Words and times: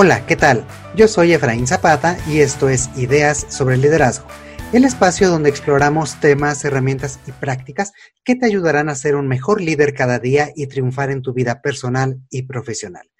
Hola, 0.00 0.24
¿qué 0.26 0.36
tal? 0.36 0.64
Yo 0.94 1.08
soy 1.08 1.32
Efraín 1.32 1.66
Zapata 1.66 2.16
y 2.28 2.38
esto 2.38 2.68
es 2.68 2.88
Ideas 2.96 3.46
sobre 3.48 3.74
el 3.74 3.80
Liderazgo, 3.80 4.28
el 4.72 4.84
espacio 4.84 5.28
donde 5.28 5.50
exploramos 5.50 6.20
temas, 6.20 6.64
herramientas 6.64 7.18
y 7.26 7.32
prácticas 7.32 7.90
que 8.22 8.36
te 8.36 8.46
ayudarán 8.46 8.88
a 8.88 8.94
ser 8.94 9.16
un 9.16 9.26
mejor 9.26 9.60
líder 9.60 9.94
cada 9.94 10.20
día 10.20 10.50
y 10.54 10.68
triunfar 10.68 11.10
en 11.10 11.20
tu 11.20 11.34
vida 11.34 11.62
personal 11.62 12.20
y 12.30 12.42
profesional. 12.42 13.10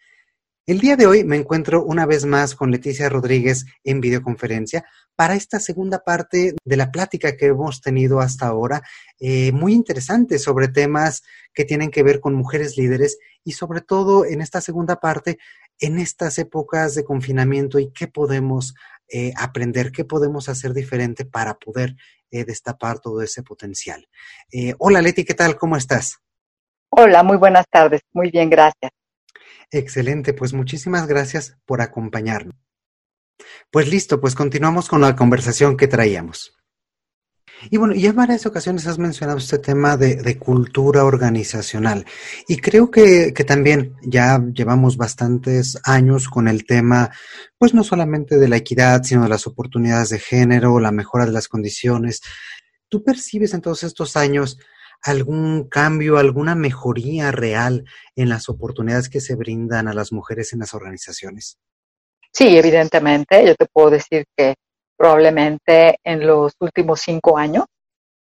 El 0.68 0.80
día 0.80 0.96
de 0.96 1.06
hoy 1.06 1.24
me 1.24 1.36
encuentro 1.36 1.82
una 1.82 2.04
vez 2.04 2.26
más 2.26 2.54
con 2.54 2.70
Leticia 2.70 3.08
Rodríguez 3.08 3.64
en 3.84 4.02
videoconferencia 4.02 4.84
para 5.16 5.34
esta 5.34 5.60
segunda 5.60 6.00
parte 6.04 6.56
de 6.62 6.76
la 6.76 6.90
plática 6.90 7.38
que 7.38 7.46
hemos 7.46 7.80
tenido 7.80 8.20
hasta 8.20 8.48
ahora, 8.48 8.82
eh, 9.18 9.50
muy 9.52 9.72
interesante 9.72 10.38
sobre 10.38 10.68
temas 10.68 11.22
que 11.54 11.64
tienen 11.64 11.90
que 11.90 12.02
ver 12.02 12.20
con 12.20 12.34
mujeres 12.34 12.76
líderes 12.76 13.16
y 13.44 13.52
sobre 13.52 13.80
todo 13.80 14.26
en 14.26 14.42
esta 14.42 14.60
segunda 14.60 14.96
parte, 14.96 15.38
en 15.80 15.98
estas 15.98 16.38
épocas 16.38 16.94
de 16.94 17.02
confinamiento 17.02 17.78
y 17.78 17.90
qué 17.90 18.06
podemos 18.06 18.74
eh, 19.08 19.32
aprender, 19.38 19.90
qué 19.90 20.04
podemos 20.04 20.50
hacer 20.50 20.74
diferente 20.74 21.24
para 21.24 21.54
poder 21.54 21.96
eh, 22.30 22.44
destapar 22.44 22.98
todo 22.98 23.22
ese 23.22 23.42
potencial. 23.42 24.06
hola 24.76 25.00
Leti, 25.00 25.24
¿qué 25.24 25.32
tal? 25.32 25.56
¿Cómo 25.56 25.78
estás? 25.78 26.18
Hola, 26.90 27.22
muy 27.22 27.38
buenas 27.38 27.64
tardes. 27.70 28.02
Muy 28.12 28.30
bien, 28.30 28.50
gracias. 28.50 28.92
Excelente, 29.70 30.32
pues 30.32 30.52
muchísimas 30.52 31.06
gracias 31.06 31.56
por 31.66 31.80
acompañarnos. 31.80 32.54
Pues 33.70 33.88
listo, 33.88 34.20
pues 34.20 34.34
continuamos 34.34 34.88
con 34.88 35.00
la 35.00 35.14
conversación 35.14 35.76
que 35.76 35.88
traíamos. 35.88 36.54
Y 37.70 37.76
bueno, 37.76 37.94
ya 37.94 38.10
en 38.10 38.16
varias 38.16 38.46
ocasiones 38.46 38.86
has 38.86 38.98
mencionado 38.98 39.38
este 39.38 39.58
tema 39.58 39.96
de, 39.96 40.38
cultura 40.38 41.04
organizacional 41.04 42.06
y 42.46 42.58
creo 42.58 42.90
que, 42.90 43.32
que, 43.34 43.42
también 43.42 43.96
ya 44.02 44.40
llevamos 44.54 44.96
bastantes 44.96 45.76
años 45.82 46.28
con 46.28 46.46
el 46.46 46.64
tema, 46.64 47.10
pues 47.58 47.74
no 47.74 47.82
solamente 47.82 48.38
de 48.38 48.48
la 48.48 48.58
equidad, 48.58 49.02
sino 49.02 49.24
de 49.24 49.28
las 49.28 49.48
oportunidades 49.48 50.10
de 50.10 50.20
género, 50.20 50.78
la 50.78 50.92
mejora 50.92 51.26
de 51.26 51.32
las 51.32 51.48
condiciones. 51.48 52.20
¿Tú 52.88 53.02
percibes 53.02 53.52
en 53.54 53.60
todos 53.60 53.82
estos 53.82 54.16
años 54.16 54.58
algún 55.02 55.68
cambio, 55.68 56.18
alguna 56.18 56.54
mejoría 56.54 57.30
real 57.30 57.84
en 58.16 58.28
las 58.28 58.48
oportunidades 58.48 59.08
que 59.08 59.20
se 59.20 59.36
brindan 59.36 59.88
a 59.88 59.94
las 59.94 60.12
mujeres 60.12 60.52
en 60.52 60.60
las 60.60 60.74
organizaciones? 60.74 61.58
Sí, 62.32 62.56
evidentemente. 62.56 63.44
Yo 63.46 63.54
te 63.54 63.66
puedo 63.66 63.90
decir 63.90 64.24
que 64.36 64.54
probablemente 64.96 65.98
en 66.04 66.26
los 66.26 66.52
últimos 66.60 67.00
cinco 67.00 67.38
años 67.38 67.64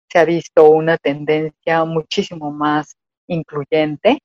se 0.09 0.19
ha 0.19 0.25
visto 0.25 0.69
una 0.69 0.97
tendencia 0.97 1.83
muchísimo 1.85 2.51
más 2.51 2.95
incluyente 3.27 4.19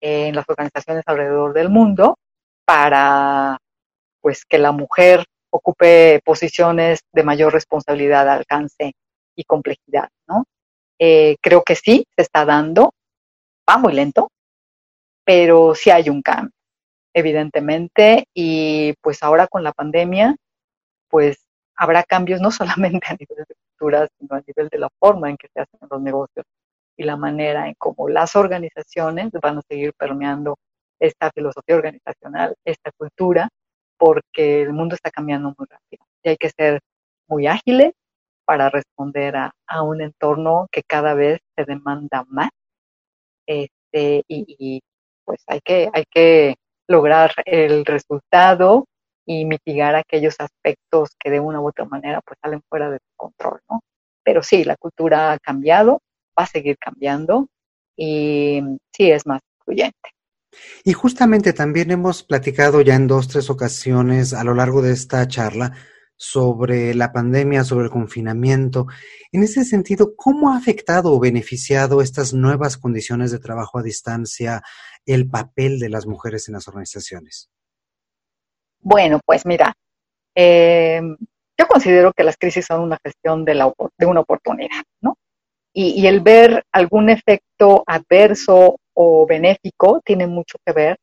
en 0.00 0.34
las 0.34 0.48
organizaciones 0.48 1.04
alrededor 1.06 1.52
del 1.52 1.68
mundo 1.68 2.16
para 2.64 3.58
pues 4.20 4.44
que 4.44 4.58
la 4.58 4.72
mujer 4.72 5.24
ocupe 5.50 6.20
posiciones 6.24 7.00
de 7.12 7.22
mayor 7.22 7.52
responsabilidad, 7.52 8.28
alcance 8.28 8.92
y 9.36 9.44
complejidad, 9.44 10.08
¿no? 10.28 10.44
Eh, 11.02 11.36
creo 11.40 11.62
que 11.62 11.76
sí, 11.76 12.04
se 12.14 12.22
está 12.22 12.44
dando, 12.44 12.92
va 13.68 13.78
muy 13.78 13.94
lento, 13.94 14.30
pero 15.24 15.74
sí 15.74 15.90
hay 15.90 16.10
un 16.10 16.20
cambio, 16.20 16.52
evidentemente, 17.14 18.26
y 18.34 18.92
pues 19.00 19.22
ahora 19.22 19.46
con 19.48 19.64
la 19.64 19.72
pandemia, 19.72 20.36
pues 21.08 21.38
habrá 21.74 22.02
cambios 22.04 22.40
no 22.42 22.50
solamente 22.50 23.06
a 23.08 23.16
nivel 23.18 23.46
de 23.48 23.54
cultura, 23.78 24.08
sino 24.18 24.36
a 24.36 24.42
nivel 24.46 24.68
de 24.68 24.78
la 24.78 24.88
forma 24.98 25.30
en 25.30 25.38
que 25.38 25.48
se 25.54 25.60
hacen 25.60 25.80
los 25.90 26.02
negocios 26.02 26.44
y 26.98 27.04
la 27.04 27.16
manera 27.16 27.66
en 27.66 27.74
cómo 27.78 28.08
las 28.10 28.36
organizaciones 28.36 29.30
van 29.40 29.58
a 29.58 29.62
seguir 29.68 29.94
permeando 29.94 30.58
esta 31.00 31.30
filosofía 31.30 31.76
organizacional, 31.76 32.54
esta 32.62 32.90
cultura, 32.92 33.48
porque 33.96 34.60
el 34.62 34.74
mundo 34.74 34.96
está 34.96 35.10
cambiando 35.10 35.54
muy 35.56 35.66
rápido. 35.66 36.04
Y 36.22 36.28
hay 36.28 36.36
que 36.36 36.50
ser 36.50 36.80
muy 37.26 37.46
ágiles 37.46 37.92
para 38.50 38.68
responder 38.68 39.36
a, 39.36 39.82
un 39.84 40.02
entorno 40.02 40.66
que 40.72 40.82
cada 40.82 41.14
vez 41.14 41.38
se 41.56 41.64
demanda 41.64 42.24
más. 42.26 42.50
Este, 43.46 44.24
y, 44.26 44.80
pues 45.24 45.40
hay 45.46 45.60
que, 45.60 45.88
hay 45.92 46.02
que 46.10 46.56
lograr 46.88 47.30
el 47.44 47.84
resultado 47.84 48.86
y 49.24 49.44
mitigar 49.44 49.94
aquellos 49.94 50.34
aspectos 50.40 51.10
que 51.16 51.30
de 51.30 51.38
una 51.38 51.60
u 51.60 51.68
otra 51.68 51.84
manera 51.84 52.20
pues 52.26 52.40
salen 52.42 52.60
fuera 52.68 52.90
de 52.90 52.98
control, 53.16 53.60
¿no? 53.70 53.82
Pero 54.24 54.42
sí, 54.42 54.64
la 54.64 54.74
cultura 54.74 55.30
ha 55.30 55.38
cambiado, 55.38 56.00
va 56.36 56.42
a 56.42 56.46
seguir 56.46 56.76
cambiando 56.76 57.46
y 57.96 58.60
sí 58.92 59.12
es 59.12 59.28
más 59.28 59.42
incluyente. 59.60 60.10
Y 60.82 60.92
justamente 60.92 61.52
también 61.52 61.92
hemos 61.92 62.24
platicado 62.24 62.80
ya 62.80 62.96
en 62.96 63.06
dos, 63.06 63.28
tres 63.28 63.48
ocasiones 63.48 64.34
a 64.34 64.42
lo 64.42 64.54
largo 64.54 64.82
de 64.82 64.92
esta 64.92 65.28
charla 65.28 65.72
sobre 66.22 66.92
la 66.94 67.12
pandemia, 67.12 67.64
sobre 67.64 67.86
el 67.86 67.90
confinamiento. 67.90 68.86
En 69.32 69.42
ese 69.42 69.64
sentido, 69.64 70.14
¿cómo 70.14 70.52
ha 70.52 70.58
afectado 70.58 71.14
o 71.14 71.18
beneficiado 71.18 72.02
estas 72.02 72.34
nuevas 72.34 72.76
condiciones 72.76 73.30
de 73.30 73.38
trabajo 73.38 73.78
a 73.78 73.82
distancia 73.82 74.60
el 75.06 75.30
papel 75.30 75.78
de 75.78 75.88
las 75.88 76.06
mujeres 76.06 76.46
en 76.46 76.54
las 76.54 76.68
organizaciones? 76.68 77.48
Bueno, 78.80 79.18
pues 79.24 79.46
mira, 79.46 79.72
em, 80.34 81.16
yo 81.58 81.66
considero 81.66 82.12
que 82.12 82.22
las 82.22 82.36
crisis 82.36 82.66
son 82.66 82.82
una 82.82 82.98
gestión 83.02 83.46
de, 83.46 83.54
la, 83.54 83.72
de 83.96 84.04
una 84.04 84.20
oportunidad, 84.20 84.82
¿no? 85.00 85.16
Y, 85.72 86.02
y 86.02 86.06
el 86.06 86.20
ver 86.20 86.64
algún 86.70 87.08
efecto 87.08 87.82
adverso 87.86 88.76
o 88.92 89.26
benéfico 89.26 90.02
tiene 90.04 90.26
mucho 90.26 90.58
que 90.66 90.74
ver 90.74 90.98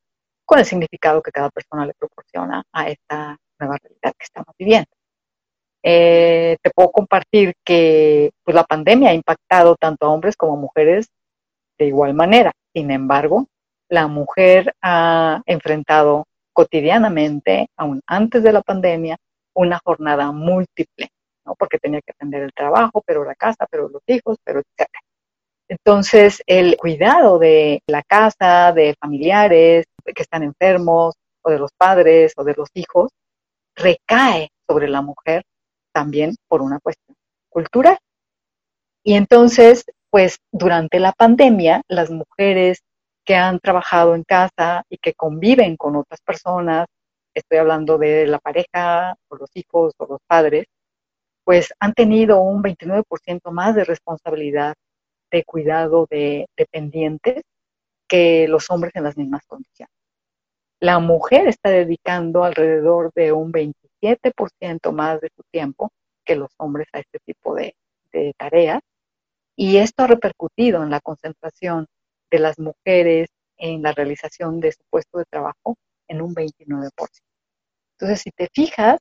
con 0.45 0.59
el 0.59 0.65
significado 0.65 1.23
que 1.23 1.31
cada 1.31 1.49
persona 1.49 1.87
le 1.87 1.95
proporciona 1.95 2.61
a 2.71 2.87
esta 2.87 3.35
nueva 3.59 3.77
realidad 3.81 4.13
que 4.15 4.23
estamos 4.23 4.53
viviendo. 4.59 4.96
Eh, 5.89 6.57
te 6.61 6.69
puedo 6.71 6.91
compartir 6.91 7.53
que 7.63 8.31
pues, 8.43 8.53
la 8.53 8.65
pandemia 8.65 9.11
ha 9.11 9.13
impactado 9.13 9.77
tanto 9.79 10.05
a 10.05 10.09
hombres 10.09 10.35
como 10.35 10.55
a 10.55 10.59
mujeres 10.59 11.07
de 11.79 11.85
igual 11.85 12.13
manera. 12.13 12.51
Sin 12.73 12.91
embargo, 12.91 13.47
la 13.87 14.07
mujer 14.07 14.75
ha 14.81 15.41
enfrentado 15.45 16.25
cotidianamente, 16.51 17.69
aún 17.77 18.01
antes 18.05 18.43
de 18.43 18.51
la 18.51 18.61
pandemia, 18.61 19.15
una 19.53 19.79
jornada 19.81 20.33
múltiple, 20.33 21.07
¿no? 21.45 21.55
porque 21.55 21.77
tenía 21.77 22.01
que 22.01 22.11
atender 22.11 22.43
el 22.43 22.51
trabajo, 22.51 23.01
pero 23.05 23.23
la 23.23 23.35
casa, 23.35 23.65
pero 23.71 23.87
los 23.87 24.01
hijos, 24.07 24.35
pero 24.43 24.59
etc. 24.59 24.89
Entonces, 25.69 26.43
el 26.47 26.75
cuidado 26.75 27.39
de 27.39 27.81
la 27.87 28.03
casa, 28.03 28.73
de 28.73 28.93
familiares 28.99 29.85
que 30.03 30.21
están 30.21 30.43
enfermos, 30.43 31.15
o 31.43 31.49
de 31.49 31.59
los 31.59 31.71
padres, 31.77 32.33
o 32.35 32.43
de 32.43 32.55
los 32.55 32.67
hijos, 32.73 33.09
recae 33.73 34.49
sobre 34.67 34.89
la 34.89 35.01
mujer 35.01 35.43
también 35.97 36.35
por 36.47 36.61
una 36.61 36.79
cuestión 36.79 37.17
cultural. 37.49 37.97
Y 39.03 39.15
entonces, 39.15 39.83
pues 40.11 40.37
durante 40.51 40.99
la 40.99 41.11
pandemia, 41.11 41.81
las 41.87 42.11
mujeres 42.11 42.83
que 43.25 43.33
han 43.33 43.59
trabajado 43.59 44.13
en 44.13 44.23
casa 44.23 44.83
y 44.91 44.99
que 44.99 45.15
conviven 45.15 45.75
con 45.75 45.95
otras 45.95 46.21
personas, 46.21 46.85
estoy 47.33 47.57
hablando 47.57 47.97
de 47.97 48.27
la 48.27 48.37
pareja 48.37 49.15
o 49.27 49.37
los 49.37 49.49
hijos 49.55 49.95
o 49.97 50.05
los 50.05 50.19
padres, 50.27 50.65
pues 51.43 51.73
han 51.79 51.93
tenido 51.93 52.41
un 52.41 52.61
29% 52.61 53.49
más 53.49 53.73
de 53.73 53.83
responsabilidad 53.83 54.75
de 55.31 55.43
cuidado 55.45 56.05
de 56.11 56.45
dependientes 56.55 57.41
que 58.07 58.47
los 58.47 58.69
hombres 58.69 58.93
en 58.95 59.03
las 59.03 59.17
mismas 59.17 59.41
condiciones. 59.47 59.95
La 60.79 60.99
mujer 60.99 61.47
está 61.47 61.71
dedicando 61.71 62.43
alrededor 62.43 63.11
de 63.15 63.31
un 63.31 63.51
20 63.51 63.86
7% 64.01 64.91
más 64.91 65.21
de 65.21 65.29
su 65.35 65.43
tiempo 65.51 65.91
que 66.25 66.35
los 66.35 66.51
hombres 66.57 66.87
a 66.93 66.99
este 66.99 67.19
tipo 67.25 67.55
de, 67.55 67.75
tareas. 68.37 68.81
Y 69.55 69.77
esto 69.77 70.03
ha 70.03 70.07
repercutido 70.07 70.81
en 70.81 70.89
la 70.89 70.99
concentración 71.01 71.85
de 72.31 72.39
las 72.39 72.57
mujeres 72.57 73.29
en 73.57 73.81
la 73.83 73.91
realización 73.91 74.59
de 74.59 74.71
su 74.71 74.83
puesto 74.89 75.19
de 75.19 75.25
trabajo 75.25 75.77
en 76.07 76.21
un 76.21 76.33
29%. 76.33 76.91
Entonces, 77.93 78.21
si 78.21 78.31
te 78.31 78.49
fijas, 78.53 78.99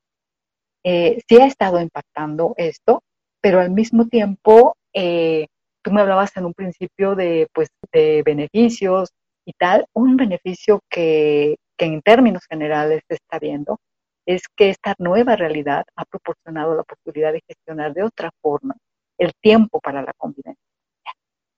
eh, 0.85 1.21
sí 1.29 1.41
ha 1.41 1.47
estado 1.47 1.81
impactando 1.81 2.55
esto, 2.57 3.03
pero 3.41 3.61
al 3.61 3.71
mismo 3.71 4.07
tiempo, 4.07 4.77
eh, 4.95 5.47
tú 5.83 5.93
me 5.93 6.01
hablabas 6.01 6.37
en 6.37 6.47
un 6.47 6.55
principio 6.55 7.15
de, 7.15 7.49
pues, 7.53 7.69
de 7.93 8.23
beneficios 8.25 9.11
y 9.45 9.53
tal, 9.53 9.87
un 9.95 10.17
beneficio 10.17 10.81
que, 10.91 11.57
que 11.77 11.87
en 11.87 12.03
términos 12.03 12.45
generales 12.49 13.03
se 13.09 13.15
está 13.15 13.39
viendo 13.39 13.79
es 14.27 14.43
que 14.57 14.71
esta 14.71 14.95
nueva 14.99 15.37
realidad 15.37 15.85
ha 15.95 16.05
proporcionado 16.05 16.75
la 16.75 16.83
posibilidad 16.83 17.33
de 17.33 17.43
gestionar 17.47 17.95
de 17.95 18.03
otra 18.03 18.31
forma 18.43 18.77
el 19.19 19.33
tiempo 19.41 19.81
para 19.81 20.03
la 20.03 20.13
convivencia. 20.13 20.61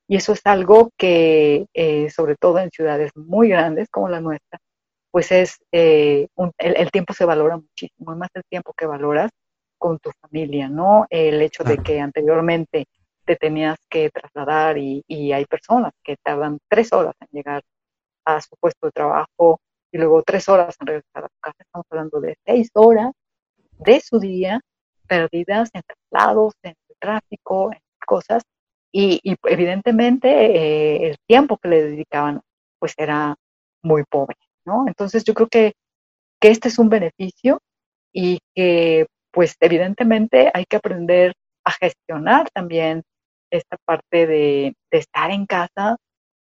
Y 0.07 0.17
eso 0.17 0.33
es 0.33 0.41
algo 0.45 0.91
que, 0.97 1.67
eh, 1.75 2.11
sobre 2.11 2.37
todo 2.37 2.59
en 2.59 2.71
ciudades 2.71 3.11
muy 3.17 3.49
grandes 3.49 3.89
como 3.91 4.09
la 4.09 4.21
nuestra, 4.21 4.59
pues 5.11 5.33
es, 5.33 5.59
eh, 5.73 6.29
el, 6.59 6.91
tiempo 6.91 7.13
se 7.15 7.25
valora 7.25 7.57
muchísimo, 7.57 8.15
más 8.17 8.31
el 8.35 8.45
tiempo 8.49 8.73
que 8.77 8.87
valoras 8.87 9.31
con 9.79 9.99
tu 9.99 10.11
familia, 10.21 10.69
¿no? 10.69 11.07
El 11.11 11.41
hecho 11.43 11.65
de 11.65 11.79
que 11.79 12.01
anteriormente 12.01 12.87
te 13.25 13.37
tenías 13.37 13.79
que 13.91 14.11
trasladar 14.11 14.79
y, 14.79 15.03
y 15.07 15.33
hay 15.33 15.45
personas 15.47 15.93
que 16.03 16.17
tardan 16.23 16.59
tres 16.69 16.93
horas 16.93 17.15
en 17.21 17.29
llegar 17.33 17.63
a 18.25 18.41
su 18.41 18.57
puesto 18.61 18.87
de 18.87 18.93
trabajo 18.93 19.61
y 19.93 19.99
luego 19.99 20.23
tres 20.23 20.49
horas 20.49 20.77
en 20.81 20.87
regresar 20.87 21.25
a 21.25 21.29
tu 21.29 21.41
casa. 21.41 21.57
estamos 21.59 21.87
hablando 21.91 22.21
de 22.21 22.37
seis 22.45 22.71
horas 22.75 23.13
de 23.79 24.01
su 24.01 24.19
día 24.19 24.61
perdidas 25.07 25.71
en 25.73 25.83
traslados, 25.83 26.55
en 26.63 26.75
tráfico, 26.99 27.73
en 27.73 27.79
cosas, 28.07 28.43
y, 28.93 29.21
evidentemente 29.45 30.29
eh, 30.29 31.11
el 31.11 31.17
tiempo 31.27 31.59
que 31.59 31.69
le 31.69 31.83
dedicaban 31.83 32.41
pues 32.79 32.95
era 32.97 33.37
muy 33.83 34.05
pobre, 34.05 34.37
¿no? 34.65 34.85
Entonces 34.87 35.25
yo 35.25 35.35
creo 35.35 35.49
que, 35.49 35.73
que 36.41 36.49
este 36.51 36.69
es 36.69 36.79
un 36.79 36.89
beneficio 36.89 37.61
y 38.13 38.39
que 38.55 39.07
pues 39.31 39.57
evidentemente 39.61 40.51
hay 40.55 40.65
que 40.65 40.77
aprender 40.77 41.33
a 41.65 41.73
gestionar 41.73 42.49
también 42.51 43.03
esta 43.51 43.77
parte 43.85 44.27
de, 44.27 44.75
estar 44.91 45.31
en 45.31 45.47
casa, 45.47 45.97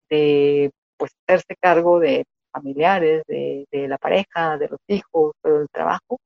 de 0.09 0.71
pues 0.97 1.11
hacerse 1.27 1.55
cargo 1.59 1.99
de 1.99 2.25
familiares, 2.51 3.23
de, 3.27 3.65
la 3.71 3.97
pareja, 3.97 4.57
de 4.57 4.69
los 4.69 4.79
hijos, 4.87 5.33
del 5.43 5.67
trabajo, 5.71 6.19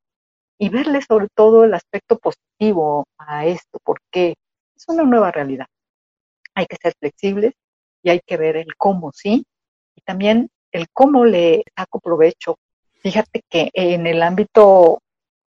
y 0.57 0.69
verle 0.69 1.01
sobre 1.01 1.27
todo 1.33 1.63
el 1.65 1.73
aspecto 1.73 2.17
positivo 2.17 3.05
a 3.17 3.45
esto, 3.45 3.79
porque 3.83 4.35
es 4.75 4.83
una 4.87 5.03
nueva 5.03 5.31
realidad. 5.31 5.67
Hay 6.55 6.65
que 6.65 6.77
ser 6.81 6.93
flexibles 6.99 7.53
y 8.03 8.09
hay 8.09 8.21
que 8.25 8.37
ver 8.37 8.57
el 8.57 8.75
cómo 8.77 9.11
sí, 9.13 9.45
y 9.95 10.01
también 10.01 10.49
el 10.71 10.87
cómo 10.93 11.25
le 11.25 11.63
saco 11.75 11.99
provecho. 11.99 12.57
Fíjate 13.01 13.41
que 13.49 13.69
en 13.73 14.07
el 14.07 14.21
ámbito 14.23 14.99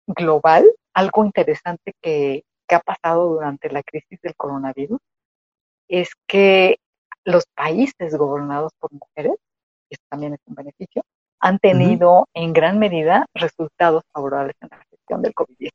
global, 0.08 0.66
algo 0.94 1.26
interesante 1.26 1.94
que, 2.02 2.44
ha 2.70 2.80
pasado 2.80 3.30
durante 3.30 3.72
la 3.72 3.84
crisis 3.84 4.20
del 4.22 4.36
coronavirus 4.36 5.00
es 5.88 6.10
que 6.28 6.78
los 7.24 7.46
países 7.56 8.18
gobernados 8.18 8.72
por 8.80 8.92
mujeres, 8.92 9.36
y 9.90 9.96
esto 9.96 10.06
también 10.10 10.34
es 10.34 10.40
un 10.46 10.56
beneficio, 10.56 11.04
han 11.40 11.60
tenido 11.60 12.28
en 12.34 12.54
gran 12.54 12.80
medida 12.80 13.26
resultados 13.34 14.04
favorables 14.12 14.56
en 14.62 14.70
la 14.72 14.84
gestión 14.90 15.22
del 15.22 15.34
COVID-19. 15.34 15.70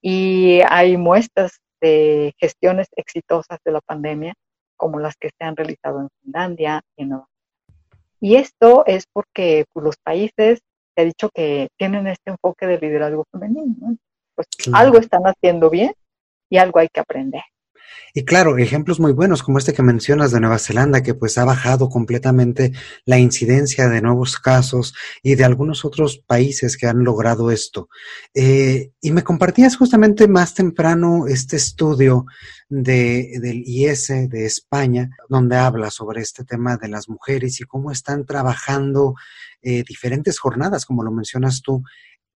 Y 0.00 0.60
hay 0.68 0.96
muestras 0.96 1.58
de 1.80 2.34
gestiones 2.38 2.88
exitosas 2.96 3.58
de 3.64 3.72
la 3.72 3.80
pandemia, 3.80 4.34
como 4.76 5.00
las 5.00 5.16
que 5.16 5.30
se 5.36 5.44
han 5.44 5.56
realizado 5.56 6.00
en 6.00 6.08
Finlandia 6.22 6.82
y 6.96 7.02
en 7.02 7.08
Nueva 7.08 7.28
Y 8.20 8.36
esto 8.36 8.84
es 8.86 9.06
porque 9.12 9.64
pues, 9.72 9.84
los 9.84 9.96
países, 9.96 10.60
se 10.94 11.02
ha 11.02 11.04
dicho 11.04 11.30
que 11.34 11.68
tienen 11.76 12.06
este 12.06 12.30
enfoque 12.30 12.66
de 12.66 12.78
liderazgo 12.78 13.24
femenino. 13.32 13.96
Pues 14.34 14.46
algo 14.72 14.98
están 14.98 15.24
haciendo 15.24 15.70
bien 15.70 15.92
y 16.48 16.58
algo 16.58 16.78
hay 16.78 16.88
que 16.88 17.00
aprender. 17.00 17.42
Y 18.14 18.24
claro, 18.24 18.56
ejemplos 18.58 19.00
muy 19.00 19.12
buenos 19.12 19.42
como 19.42 19.58
este 19.58 19.72
que 19.72 19.82
mencionas 19.82 20.32
de 20.32 20.40
Nueva 20.40 20.58
Zelanda, 20.58 21.02
que 21.02 21.14
pues 21.14 21.38
ha 21.38 21.44
bajado 21.44 21.88
completamente 21.88 22.72
la 23.04 23.18
incidencia 23.18 23.88
de 23.88 24.00
nuevos 24.00 24.38
casos 24.38 24.94
y 25.22 25.34
de 25.34 25.44
algunos 25.44 25.84
otros 25.84 26.18
países 26.18 26.76
que 26.76 26.86
han 26.86 27.04
logrado 27.04 27.50
esto. 27.50 27.88
Eh, 28.34 28.92
y 29.00 29.12
me 29.12 29.22
compartías 29.22 29.76
justamente 29.76 30.28
más 30.28 30.54
temprano 30.54 31.26
este 31.26 31.56
estudio 31.56 32.26
de, 32.68 33.38
del 33.40 33.62
IS 33.66 34.08
de 34.08 34.46
España, 34.46 35.10
donde 35.28 35.56
habla 35.56 35.90
sobre 35.90 36.22
este 36.22 36.44
tema 36.44 36.76
de 36.76 36.88
las 36.88 37.08
mujeres 37.08 37.60
y 37.60 37.64
cómo 37.64 37.90
están 37.90 38.26
trabajando 38.26 39.14
eh, 39.60 39.82
diferentes 39.82 40.38
jornadas, 40.38 40.86
como 40.86 41.02
lo 41.02 41.10
mencionas 41.10 41.62
tú, 41.62 41.82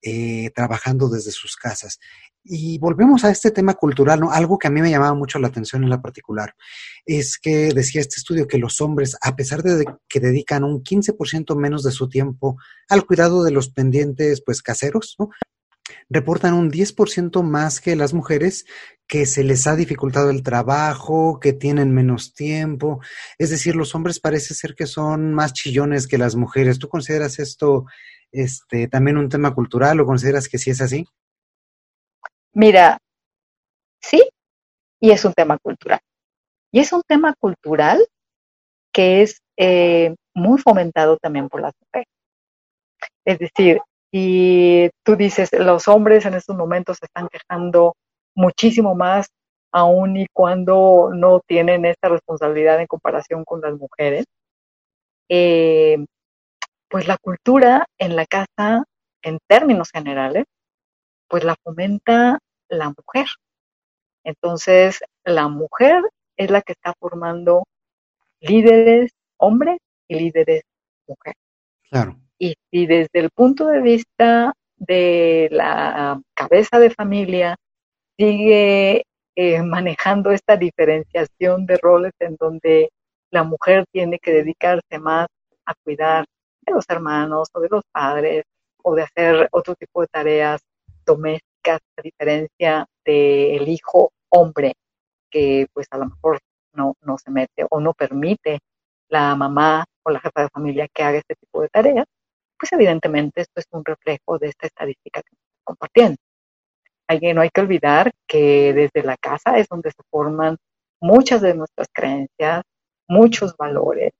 eh, 0.03 0.51
trabajando 0.55 1.09
desde 1.09 1.31
sus 1.31 1.57
casas. 1.57 1.99
Y 2.45 2.79
volvemos 2.79 3.25
a 3.25 3.31
este 3.31 3.53
tema 3.53 3.75
cultural, 3.75 4.21
¿no? 4.21 4.33
Algo 4.33 4.59
que 4.59 4.67
a 4.67 4.71
mí 4.71 4.83
me 4.83 4.91
llamaba 4.91 5.15
mucho 5.15 5.39
la 5.39 5.49
atención 5.49 5.85
en 5.85 5.91
la 5.91 6.03
particular 6.03 6.55
es 7.07 7.39
que 7.39 7.73
decía 7.73 8.01
este 8.01 8.17
estudio 8.17 8.49
que 8.49 8.59
los 8.59 8.81
hombres, 8.81 9.17
a 9.21 9.37
pesar 9.37 9.63
de 9.63 9.85
que 10.09 10.21
dedican 10.21 10.65
un 10.65 10.83
15% 10.83 11.57
menos 11.57 11.85
de 11.85 11.93
su 11.93 12.09
tiempo 12.09 12.57
al 12.89 13.07
cuidado 13.07 13.45
de 13.45 13.53
los 13.53 13.71
pendientes, 13.71 14.43
pues 14.45 14.61
caseros, 14.61 15.15
¿no? 15.19 15.31
reportan 16.09 16.55
un 16.55 16.71
10% 16.71 17.43
más 17.43 17.81
que 17.81 17.97
las 17.97 18.15
mujeres 18.15 18.65
que 19.07 19.27
se 19.27 19.45
les 19.45 19.67
ha 19.67 19.77
dificultado 19.77 20.31
el 20.31 20.43
trabajo, 20.43 21.39
que 21.41 21.53
tienen 21.53 21.93
menos 21.93 22.35
tiempo. 22.35 23.01
Es 23.39 23.51
decir, 23.51 23.77
los 23.77 23.95
hombres 23.95 24.21
parece 24.21 24.55
ser 24.55 24.75
que 24.75 24.87
son 24.87 25.35
más 25.35 25.53
chillones 25.53 26.07
que 26.07 26.19
las 26.19 26.35
mujeres. 26.35 26.79
¿Tú 26.79 26.89
consideras 26.89 27.39
esto 27.39 27.85
este, 28.33 28.89
también 28.89 29.19
un 29.19 29.29
tema 29.29 29.55
cultural 29.55 30.01
o 30.01 30.07
consideras 30.07 30.49
que 30.49 30.59
sí 30.59 30.71
es 30.71 30.81
así? 30.81 31.07
Mira, 32.55 32.99
sí, 34.01 34.29
y 35.01 35.11
es 35.11 35.25
un 35.25 35.33
tema 35.33 35.59
cultural. 35.59 36.01
Y 36.71 36.81
es 36.81 36.93
un 36.93 37.03
tema 37.07 37.35
cultural 37.39 38.07
que 38.93 39.23
es 39.23 39.41
eh, 39.57 40.15
muy 40.35 40.59
fomentado 40.61 41.17
también 41.19 41.49
por 41.49 41.61
las 41.61 41.73
mujeres. 41.81 42.09
Es 43.25 43.39
decir, 43.39 43.81
si 44.13 44.91
tú 45.05 45.17
dices, 45.17 45.51
los 45.53 45.89
hombres 45.89 46.27
en 46.27 46.35
estos 46.35 46.57
momentos 46.57 46.99
se 46.99 47.07
están 47.07 47.29
quejando 47.29 47.95
muchísimo 48.35 48.95
más, 48.95 49.29
aún 49.73 50.17
y 50.19 50.27
cuando 50.33 51.11
no 51.15 51.41
tienen 51.47 51.85
esta 51.87 52.09
responsabilidad 52.09 52.81
en 52.81 52.87
comparación 52.87 53.45
con 53.45 53.61
las 53.63 53.75
mujeres, 53.75 54.27
eh, 55.29 56.05
pues 56.93 57.09
la 57.09 57.17
cultura 57.17 57.87
en 57.97 58.17
la 58.17 58.27
casa, 58.27 58.85
en 59.23 59.39
términos 59.49 59.89
generales, 59.91 60.45
pues 61.27 61.43
la 61.43 61.57
fomenta 61.65 62.39
la 62.69 62.91
mujer. 62.91 63.27
Entonces, 64.25 65.01
la 65.25 65.49
mujer 65.49 66.03
es 66.37 66.51
la 66.51 66.61
que 66.61 66.73
está 66.73 66.93
formando 67.01 67.65
líderes 68.41 69.11
hombres 69.39 69.79
y 70.07 70.17
líderes 70.17 70.65
mujeres. 71.09 71.41
Claro. 71.89 72.19
Y 72.39 72.57
si 72.71 72.85
desde 72.85 73.21
el 73.21 73.31
punto 73.31 73.69
de 73.69 73.81
vista 73.81 74.53
de 74.77 75.49
la 75.51 76.21
cabeza 76.35 76.79
de 76.79 76.91
familia 76.91 77.57
sigue 78.19 79.05
eh, 79.35 79.63
manejando 79.63 80.31
esta 80.31 80.59
diferenciación 80.59 81.65
de 81.65 81.79
roles 81.81 82.13
en 82.19 82.37
donde 82.39 82.91
la 83.31 83.45
mujer 83.45 83.87
tiene 83.91 84.19
que 84.19 84.33
dedicarse 84.33 84.99
más 84.99 85.29
a 85.65 85.73
cuidar 85.83 86.27
de 86.63 86.73
los 86.73 86.85
hermanos 86.89 87.49
o 87.53 87.61
de 87.61 87.69
los 87.71 87.83
padres 87.93 88.45
o 88.83 88.95
de 88.95 89.03
hacer 89.03 89.49
otro 89.53 89.75
tipo 89.75 90.01
de 90.01 90.09
tareas 90.09 90.61
domésticas, 91.05 91.81
a 91.97 92.03
diferencia 92.03 92.87
del 93.05 93.69
hijo 93.69 94.13
hombre, 94.31 94.75
que 95.31 95.67
pues 95.73 95.87
a 95.91 95.99
lo 95.99 96.07
mejor 96.07 96.41
no, 96.75 96.95
no 97.03 97.19
se 97.19 97.31
mete 97.31 97.67
o 97.71 97.81
no 97.81 97.93
permite 97.95 98.61
la 99.09 99.35
mamá 99.37 99.85
o 100.05 100.11
la 100.11 100.21
jefa 100.21 100.43
de 100.43 100.49
familia 100.49 100.89
que 100.93 101.03
haga 101.03 101.19
este 101.19 101.35
tipo 101.37 101.63
de 101.63 101.69
tareas, 101.69 102.07
pues 102.59 102.73
evidentemente 102.73 103.43
esto 103.43 103.61
es 103.61 103.67
un 103.73 103.85
reflejo 103.85 104.39
de 104.39 104.49
esta 104.49 104.67
estadística 104.67 105.21
que 105.23 105.35
estamos 105.35 105.61
compartiendo. 105.65 106.17
Hay, 107.09 107.21
no 107.35 107.41
hay 107.43 107.51
que 107.51 107.61
olvidar 107.61 108.13
que 108.27 108.73
desde 108.73 109.03
la 109.07 109.17
casa 109.17 109.59
es 109.59 109.69
donde 109.69 109.91
se 109.91 110.03
forman 110.11 110.57
muchas 111.01 111.43
de 111.43 111.55
nuestras 111.55 111.89
creencias, 111.93 112.63
muchos 113.09 113.57
valores, 113.57 114.13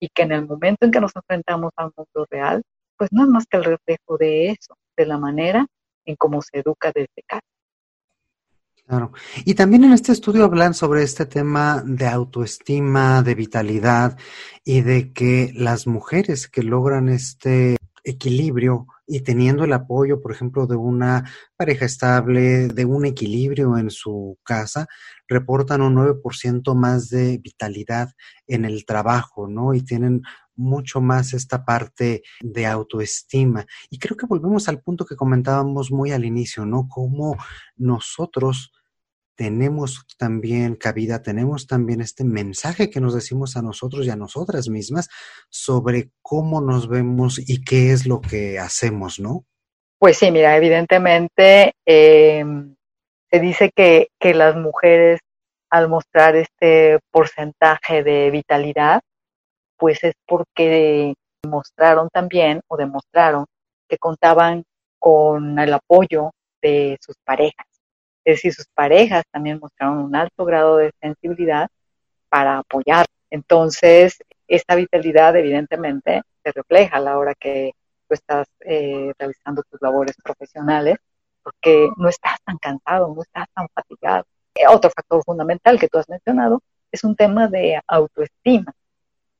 y 0.00 0.08
que 0.08 0.22
en 0.22 0.32
el 0.32 0.46
momento 0.46 0.84
en 0.84 0.90
que 0.90 1.00
nos 1.00 1.14
enfrentamos 1.14 1.72
al 1.76 1.92
mundo 1.96 2.26
real, 2.30 2.62
pues 2.96 3.10
no 3.12 3.24
es 3.24 3.28
más 3.28 3.46
que 3.46 3.56
el 3.56 3.64
reflejo 3.64 4.16
de 4.18 4.50
eso, 4.50 4.76
de 4.96 5.06
la 5.06 5.18
manera 5.18 5.66
en 6.04 6.16
cómo 6.16 6.42
se 6.42 6.60
educa 6.60 6.92
desde 6.94 7.22
casa. 7.26 7.42
Claro. 8.86 9.12
Y 9.44 9.54
también 9.54 9.84
en 9.84 9.92
este 9.92 10.12
estudio 10.12 10.44
hablan 10.44 10.72
sobre 10.72 11.02
este 11.02 11.26
tema 11.26 11.82
de 11.84 12.06
autoestima, 12.06 13.22
de 13.22 13.34
vitalidad 13.34 14.16
y 14.64 14.80
de 14.80 15.12
que 15.12 15.52
las 15.54 15.86
mujeres 15.86 16.48
que 16.48 16.62
logran 16.62 17.10
este 17.10 17.76
equilibrio 18.02 18.86
y 19.06 19.20
teniendo 19.20 19.64
el 19.64 19.74
apoyo, 19.74 20.22
por 20.22 20.32
ejemplo, 20.32 20.66
de 20.66 20.76
una 20.76 21.30
pareja 21.54 21.84
estable, 21.84 22.68
de 22.68 22.84
un 22.86 23.04
equilibrio 23.04 23.76
en 23.76 23.90
su 23.90 24.38
casa, 24.42 24.86
reportan 25.28 25.82
un 25.82 25.94
9% 25.94 26.74
más 26.74 27.10
de 27.10 27.38
vitalidad 27.38 28.10
en 28.46 28.64
el 28.64 28.84
trabajo, 28.84 29.46
¿no? 29.46 29.74
Y 29.74 29.82
tienen 29.82 30.22
mucho 30.56 31.00
más 31.00 31.34
esta 31.34 31.64
parte 31.64 32.22
de 32.40 32.66
autoestima. 32.66 33.66
Y 33.90 33.98
creo 33.98 34.16
que 34.16 34.26
volvemos 34.26 34.68
al 34.68 34.80
punto 34.80 35.04
que 35.04 35.16
comentábamos 35.16 35.92
muy 35.92 36.10
al 36.10 36.24
inicio, 36.24 36.66
¿no? 36.66 36.88
Cómo 36.88 37.36
nosotros 37.76 38.72
tenemos 39.36 40.04
también 40.18 40.74
cabida, 40.74 41.22
tenemos 41.22 41.68
también 41.68 42.00
este 42.00 42.24
mensaje 42.24 42.90
que 42.90 43.00
nos 43.00 43.14
decimos 43.14 43.56
a 43.56 43.62
nosotros 43.62 44.04
y 44.04 44.10
a 44.10 44.16
nosotras 44.16 44.68
mismas 44.68 45.08
sobre 45.48 46.10
cómo 46.22 46.60
nos 46.60 46.88
vemos 46.88 47.38
y 47.38 47.62
qué 47.62 47.92
es 47.92 48.04
lo 48.04 48.20
que 48.20 48.58
hacemos, 48.58 49.20
¿no? 49.20 49.46
Pues 50.00 50.18
sí, 50.18 50.32
mira, 50.32 50.56
evidentemente 50.56 51.74
em, 51.86 52.74
se 53.30 53.40
dice 53.40 53.70
que, 53.74 54.08
que 54.18 54.34
las 54.34 54.56
mujeres 54.56 55.20
al 55.70 55.88
mostrar 55.88 56.36
este 56.36 56.98
porcentaje 57.10 58.02
de 58.02 58.30
vitalidad, 58.30 59.02
pues 59.76 60.02
es 60.04 60.14
porque 60.26 61.14
mostraron 61.46 62.08
también 62.10 62.60
o 62.68 62.76
demostraron 62.76 63.46
que 63.88 63.98
contaban 63.98 64.64
con 64.98 65.58
el 65.58 65.72
apoyo 65.72 66.32
de 66.62 66.98
sus 67.00 67.16
parejas. 67.24 67.66
Es 68.24 68.36
decir, 68.36 68.54
sus 68.54 68.66
parejas 68.74 69.24
también 69.30 69.58
mostraron 69.60 69.98
un 69.98 70.14
alto 70.16 70.44
grado 70.44 70.76
de 70.78 70.92
sensibilidad 71.00 71.68
para 72.28 72.58
apoyar. 72.58 73.06
Entonces, 73.30 74.18
esta 74.46 74.74
vitalidad 74.74 75.36
evidentemente 75.36 76.22
se 76.42 76.52
refleja 76.52 76.96
a 76.96 77.00
la 77.00 77.18
hora 77.18 77.34
que 77.34 77.72
tú 78.08 78.14
estás 78.14 78.46
eh, 78.60 79.12
realizando 79.18 79.62
tus 79.70 79.80
labores 79.80 80.16
profesionales, 80.22 80.96
porque 81.48 81.88
no 81.96 82.08
estás 82.10 82.38
tan 82.44 82.58
cansado, 82.58 83.12
no 83.14 83.22
estás 83.22 83.46
tan 83.54 83.68
fatigado. 83.74 84.24
Eh, 84.54 84.66
otro 84.68 84.90
factor 84.90 85.22
fundamental 85.24 85.78
que 85.78 85.88
tú 85.88 85.98
has 85.98 86.08
mencionado 86.08 86.60
es 86.92 87.04
un 87.04 87.16
tema 87.16 87.48
de 87.48 87.80
autoestima. 87.86 88.72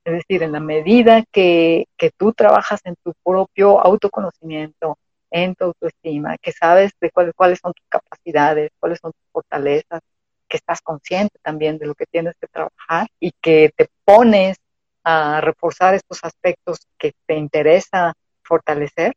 Es 0.05 0.15
decir, 0.15 0.43
en 0.43 0.53
la 0.53 0.61
medida 0.61 1.23
que, 1.31 1.87
que 1.99 2.11
tú 2.17 2.33
trabajas 2.33 2.81
en 2.85 2.97
tu 3.05 3.13
propio 3.23 3.79
autoconocimiento, 3.79 4.97
en 5.31 5.55
tu 5.55 5.65
autoestima, 5.65 6.39
que 6.39 6.53
sabes 6.53 6.93
de 6.99 7.11
cuáles, 7.11 7.35
cuáles 7.35 7.59
son 7.63 7.75
tus 7.75 7.87
capacidades, 7.91 8.71
cuáles 8.81 9.01
son 9.01 9.13
tus 9.13 9.31
fortalezas, 9.31 10.01
que 10.49 10.57
estás 10.57 10.81
consciente 10.81 11.39
también 11.43 11.77
de 11.77 11.87
lo 11.87 11.95
que 11.95 12.07
tienes 12.07 12.35
que 12.41 12.47
trabajar 12.47 13.09
y 13.21 13.33
que 13.43 13.71
te 13.77 13.89
pones 14.07 14.57
a 15.05 15.43
reforzar 15.43 15.95
estos 15.95 16.21
aspectos 16.23 16.87
que 16.97 17.13
te 17.27 17.35
interesa 17.35 18.15
fortalecer, 18.43 19.15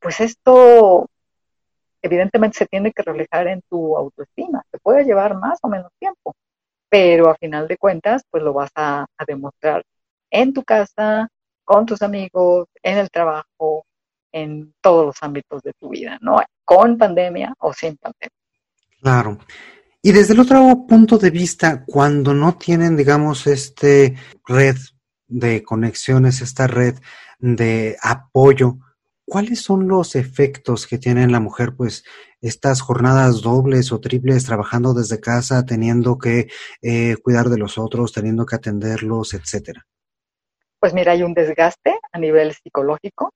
pues 0.00 0.20
esto 0.20 1.08
evidentemente 2.06 2.58
se 2.58 2.66
tiene 2.66 2.92
que 2.92 3.02
reflejar 3.02 3.48
en 3.48 3.62
tu 3.68 3.96
autoestima. 3.96 4.62
Te 4.70 4.78
puede 4.78 5.04
llevar 5.04 5.36
más 5.36 5.58
o 5.62 5.68
menos 5.68 5.92
tiempo, 5.98 6.34
pero 6.88 7.30
a 7.30 7.36
final 7.36 7.68
de 7.68 7.76
cuentas, 7.76 8.22
pues 8.30 8.42
lo 8.42 8.52
vas 8.52 8.70
a, 8.74 9.06
demostrar 9.26 9.84
en 10.30 10.52
tu 10.52 10.62
casa, 10.62 11.28
con 11.64 11.86
tus 11.86 12.02
amigos, 12.02 12.68
en 12.82 12.98
el 12.98 13.10
trabajo, 13.10 13.84
en 14.32 14.74
todos 14.80 15.06
los 15.06 15.16
ámbitos 15.22 15.62
de 15.62 15.72
tu 15.74 15.88
vida, 15.88 16.18
¿no? 16.20 16.38
Con 16.64 16.98
pandemia 16.98 17.54
o 17.58 17.72
sin 17.72 17.96
pandemia. 17.96 18.30
Claro. 19.00 19.38
Y 20.02 20.12
desde 20.12 20.34
el 20.34 20.40
otro 20.40 20.86
punto 20.86 21.18
de 21.18 21.30
vista, 21.30 21.84
cuando 21.84 22.32
no 22.32 22.56
tienen, 22.56 22.96
digamos, 22.96 23.46
este 23.46 24.14
red 24.46 24.76
de 25.26 25.62
conexiones, 25.62 26.40
esta 26.40 26.66
red 26.66 26.94
de 27.38 27.96
apoyo, 28.00 28.78
¿cuáles 29.26 29.60
son 29.60 29.88
los 29.88 30.14
efectos 30.14 30.86
que 30.86 30.98
tiene 30.98 31.22
en 31.22 31.32
la 31.32 31.40
mujer, 31.40 31.74
pues, 31.76 32.04
estas 32.40 32.80
jornadas 32.80 33.42
dobles 33.42 33.92
o 33.92 34.00
triples 34.00 34.46
trabajando 34.46 34.94
desde 34.94 35.20
casa, 35.20 35.66
teniendo 35.66 36.16
que 36.16 36.48
eh, 36.80 37.16
cuidar 37.22 37.48
de 37.48 37.58
los 37.58 37.76
otros, 37.76 38.12
teniendo 38.12 38.46
que 38.46 38.56
atenderlos, 38.56 39.34
etcétera? 39.34 39.84
Pues 40.78 40.94
mira, 40.94 41.12
hay 41.12 41.22
un 41.22 41.34
desgaste 41.34 41.98
a 42.12 42.18
nivel 42.18 42.54
psicológico, 42.54 43.32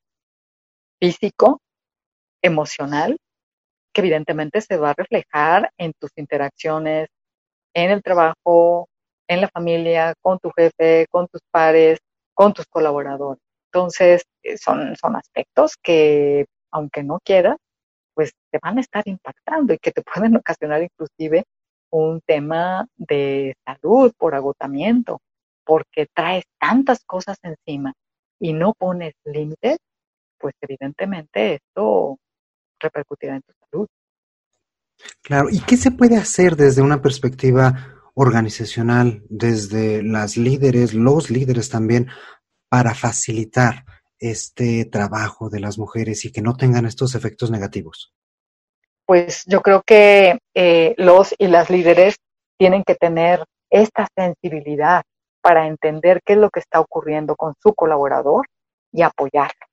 físico, 1.01 1.61
emocional, 2.43 3.19
que 3.93 4.01
evidentemente 4.01 4.61
se 4.61 4.77
va 4.77 4.91
a 4.91 4.95
reflejar 4.97 5.71
en 5.77 5.93
tus 5.99 6.11
interacciones, 6.17 7.09
en 7.75 7.91
el 7.91 8.03
trabajo, 8.03 8.89
en 9.29 9.41
la 9.41 9.49
familia, 9.49 10.15
con 10.21 10.39
tu 10.39 10.51
jefe, 10.57 11.07
con 11.11 11.27
tus 11.29 11.41
pares, 11.51 11.99
con 12.35 12.53
tus 12.53 12.67
colaboradores. 12.67 13.43
Entonces, 13.73 14.25
eh, 14.43 14.59
son, 14.59 14.97
son 14.97 15.17
aspectos 15.17 15.77
que, 15.81 16.47
aunque 16.73 17.05
no 17.05 17.21
quieras, 17.25 17.57
pues 18.15 18.33
te 18.51 18.59
van 18.61 18.79
a 18.79 18.81
estar 18.81 19.07
impactando 19.07 19.73
y 19.73 19.79
que 19.79 19.93
te 19.93 20.03
pueden 20.27 20.37
ocasionar 20.37 20.83
inclusive 20.83 21.45
un 21.93 22.21
tema 22.21 22.87
de 22.97 23.55
salud 23.65 24.13
por 24.17 24.35
agotamiento, 24.35 25.21
porque 25.65 26.07
traes 26.15 26.45
tantas 26.59 27.05
cosas 27.05 27.39
encima 27.43 27.93
y 28.41 28.53
no 28.53 28.75
pones 28.75 29.15
límites, 29.25 29.79
pues 30.39 30.55
evidentemente 30.61 31.55
esto 31.55 32.19
repercutirá 32.81 33.37
en 33.37 33.43
tu 33.43 33.53
salud. 33.71 33.89
Claro, 35.23 35.49
¿y 35.51 35.61
qué 35.61 35.77
se 35.77 35.91
puede 35.91 36.17
hacer 36.17 36.57
desde 36.57 36.83
una 36.83 37.03
perspectiva 37.03 38.01
organizacional, 38.15 39.23
desde 39.29 40.03
las 40.03 40.37
líderes, 40.37 40.95
los 40.95 41.31
líderes 41.31 41.71
también, 41.71 42.09
para 42.71 42.95
facilitar 42.95 43.85
este 44.19 44.85
trabajo 44.85 45.51
de 45.51 45.61
las 45.61 45.77
mujeres 45.77 46.25
y 46.25 46.33
que 46.33 46.41
no 46.41 46.55
tengan 46.57 46.87
estos 46.87 47.15
efectos 47.15 47.51
negativos? 47.51 48.15
Pues 49.05 49.43
yo 49.47 49.61
creo 49.61 49.83
que 49.83 50.39
eh, 50.55 50.95
los 50.97 51.35
y 51.37 51.49
las 51.49 51.69
líderes 51.69 52.17
tienen 52.57 52.85
que 52.85 52.95
tener 52.95 53.45
esta 53.69 54.07
sensibilidad 54.17 55.03
para 55.43 55.67
entender 55.67 56.21
qué 56.25 56.35
es 56.35 56.39
lo 56.39 56.51
que 56.51 56.61
está 56.61 56.81
ocurriendo 56.81 57.35
con 57.35 57.55
su 57.61 57.75
colaborador 57.75 58.47
y 58.93 59.03
apoyarlo. 59.03 59.67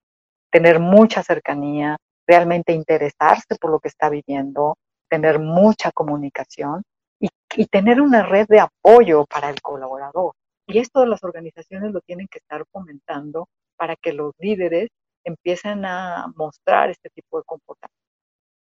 Tener 0.49 0.79
mucha 0.79 1.21
cercanía, 1.21 1.97
realmente 2.25 2.73
interesarse 2.73 3.55
por 3.59 3.71
lo 3.71 3.79
que 3.79 3.89
está 3.89 4.09
viviendo, 4.09 4.75
tener 5.09 5.39
mucha 5.39 5.91
comunicación 5.91 6.81
y, 7.19 7.29
y 7.55 7.65
tener 7.67 8.01
una 8.01 8.23
red 8.23 8.47
de 8.47 8.61
apoyo 8.61 9.25
para 9.25 9.49
el 9.49 9.61
colaborador. 9.61 10.33
Y 10.67 10.79
esto 10.79 11.05
las 11.05 11.23
organizaciones 11.23 11.93
lo 11.93 12.01
tienen 12.01 12.27
que 12.27 12.39
estar 12.39 12.65
fomentando 12.71 13.47
para 13.77 13.95
que 13.95 14.11
los 14.11 14.33
líderes 14.37 14.89
empiecen 15.23 15.85
a 15.85 16.27
mostrar 16.35 16.89
este 16.89 17.09
tipo 17.09 17.37
de 17.37 17.45
comportamiento. 17.45 17.95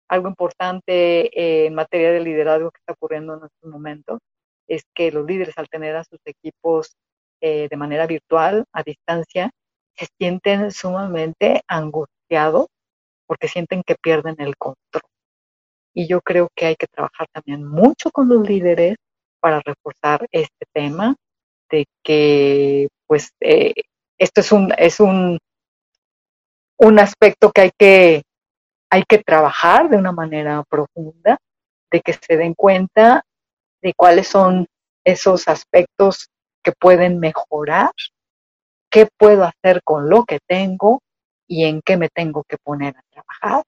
Algo 0.08 0.30
importante 0.30 1.28
eh, 1.38 1.68
en 1.68 1.76
materia 1.76 2.12
de 2.12 2.22
liderazgo 2.22 2.72
que 2.72 2.80
está 2.80 2.94
ocurriendo 2.94 3.34
en 3.34 3.46
estos 3.46 3.70
momentos 3.70 4.20
es 4.68 4.84
que 4.94 5.12
los 5.12 5.26
líderes 5.26 5.58
al 5.58 5.68
tener 5.68 5.96
a 5.98 6.04
sus 6.06 6.20
equipos 6.26 6.96
eh, 7.42 7.68
de 7.70 7.78
manera 7.78 8.08
virtual, 8.08 8.66
a 8.72 8.84
distancia, 8.84 9.52
se 9.96 10.08
sienten 10.18 10.72
sumamente 10.72 11.62
angustiados 11.68 12.68
porque 13.28 13.50
sienten 13.50 13.84
que 13.84 13.96
pierden 13.96 14.36
el 14.40 14.56
control. 14.58 15.04
Y 15.94 16.08
yo 16.08 16.22
creo 16.22 16.50
que 16.56 16.68
hay 16.68 16.76
que 16.78 16.88
trabajar 16.88 17.28
también 17.34 17.66
mucho 17.66 18.12
con 18.12 18.30
los 18.30 18.48
líderes 18.48 18.96
para 19.42 19.62
reforzar 19.62 20.26
este 20.32 20.66
tema 20.74 21.16
de 21.72 21.86
que 22.04 22.90
pues 23.08 23.32
eh, 23.40 23.74
esto 24.18 24.42
es 24.42 24.52
un, 24.52 24.74
es 24.78 25.00
un, 25.00 25.40
un 26.78 27.00
aspecto 27.00 27.52
que 27.52 27.62
hay, 27.62 27.72
que 27.78 28.24
hay 28.90 29.04
que 29.08 29.20
trabajar 29.20 29.90
de 29.90 29.98
una 29.98 30.12
manera 30.12 30.64
profunda, 30.70 31.38
de 31.92 32.02
que 32.02 32.14
se 32.14 32.38
den 32.38 32.54
cuenta 32.54 33.24
de 33.82 33.94
cuáles 33.94 34.28
son 34.28 34.68
esos 35.04 35.48
aspectos 35.48 36.30
que 36.64 36.72
pueden 36.72 37.20
mejorar, 37.20 37.92
qué 38.90 39.08
puedo 39.18 39.44
hacer 39.44 39.82
con 39.84 40.10
lo 40.10 40.26
que 40.26 40.40
tengo 40.48 41.02
y 41.48 41.66
en 41.66 41.82
qué 41.82 41.98
me 41.98 42.10
tengo 42.10 42.44
que 42.48 42.58
poner 42.58 42.96
a 42.96 43.04
trabajar 43.10 43.64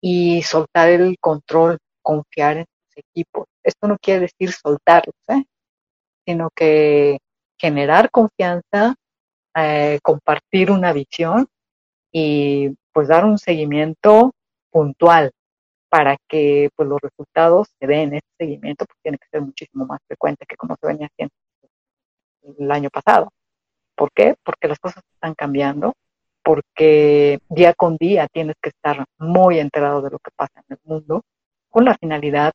y 0.00 0.42
soltar 0.42 0.88
el 0.88 1.16
control, 1.20 1.78
confiar 2.02 2.58
en 2.58 2.66
los 2.86 2.96
equipos. 2.96 3.46
Esto 3.62 3.88
no 3.88 3.98
quiere 3.98 4.20
decir 4.20 4.52
soltarlos, 4.52 5.14
¿eh? 5.28 5.44
sino 6.24 6.48
que 6.54 7.18
generar 7.60 8.10
confianza, 8.10 8.94
eh, 9.54 9.98
compartir 10.02 10.70
una 10.70 10.92
visión 10.92 11.46
y 12.12 12.70
pues 12.92 13.08
dar 13.08 13.24
un 13.24 13.38
seguimiento 13.38 14.32
puntual 14.70 15.32
para 15.90 16.16
que 16.28 16.70
pues 16.74 16.88
los 16.88 17.00
resultados 17.00 17.68
se 17.78 17.86
den. 17.86 18.14
Este 18.14 18.30
seguimiento 18.38 18.86
pues 18.86 18.98
tiene 19.02 19.18
que 19.18 19.28
ser 19.30 19.42
muchísimo 19.42 19.86
más 19.86 20.00
frecuente 20.06 20.46
que 20.48 20.56
como 20.56 20.76
se 20.80 20.86
venía 20.86 21.08
haciendo 21.08 21.34
el 22.58 22.70
año 22.70 22.88
pasado. 22.90 23.30
¿Por 23.94 24.10
qué? 24.12 24.34
Porque 24.42 24.68
las 24.68 24.78
cosas 24.78 25.02
están 25.12 25.34
cambiando, 25.34 25.92
porque 26.42 27.40
día 27.50 27.74
con 27.74 27.96
día 27.96 28.28
tienes 28.32 28.56
que 28.62 28.70
estar 28.70 29.04
muy 29.18 29.58
enterado 29.58 30.00
de 30.00 30.10
lo 30.10 30.18
que 30.18 30.30
pasa 30.34 30.62
en 30.68 30.76
el 30.76 30.78
mundo, 30.84 31.22
con 31.68 31.84
la 31.84 31.96
finalidad 31.98 32.52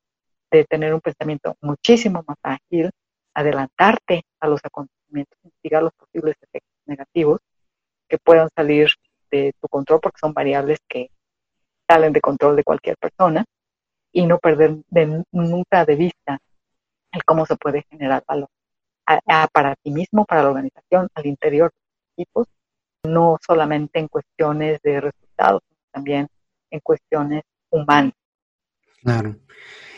de 0.50 0.64
tener 0.66 0.94
un 0.94 1.02
pensamiento 1.02 1.56
muchísimo 1.62 2.24
más 2.28 2.38
ágil, 2.42 2.90
adelantarte 3.36 4.24
a 4.40 4.48
los 4.48 4.62
acontecimientos, 4.64 5.38
investigar 5.44 5.84
los 5.84 5.94
posibles 5.94 6.36
efectos 6.42 6.74
negativos 6.86 7.42
que 8.08 8.18
puedan 8.18 8.50
salir 8.56 8.90
de 9.30 9.54
tu 9.62 9.68
control, 9.68 10.00
porque 10.02 10.20
son 10.20 10.34
variables 10.34 10.80
que 10.88 11.12
salen 11.88 12.14
de 12.14 12.22
control 12.22 12.56
de 12.56 12.64
cualquier 12.64 12.98
persona, 12.98 13.46
y 14.12 14.26
no 14.26 14.40
perder 14.40 14.78
de, 14.88 15.24
nunca 15.32 15.86
de 15.86 15.96
vista 15.96 16.40
el 17.12 17.24
cómo 17.26 17.46
se 17.46 17.58
puede 17.58 17.84
generar 17.90 18.24
valor 18.26 18.48
para 19.52 19.76
ti 19.76 19.92
mismo, 19.92 20.26
para 20.26 20.44
la 20.44 20.50
organización, 20.50 21.10
al 21.14 21.26
interior 21.26 21.72
de 21.72 21.78
los 21.78 22.14
equipos, 22.14 22.48
no 23.04 23.38
solamente 23.46 24.00
en 24.00 24.08
cuestiones 24.08 24.82
de 24.82 25.02
resultados, 25.02 25.62
sino 25.68 25.82
también 25.92 26.28
en 26.72 26.80
cuestiones 26.80 27.44
humanas. 27.70 28.14
Claro. 29.02 29.36